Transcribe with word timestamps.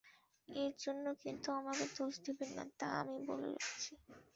এর 0.49 0.73
জন্যে 0.83 1.11
কিন্তু 1.23 1.47
আমাকে 1.59 1.85
দোষ 1.95 2.13
দেবেন 2.25 2.49
না 2.57 2.63
তা 2.79 2.87
আমি 3.01 3.17
বলে 3.27 3.47
রাখছি। 3.53 3.91